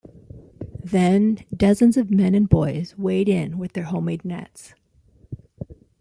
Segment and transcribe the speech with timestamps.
[0.83, 4.73] Then dozens of men and boys wade in with their homemade nets.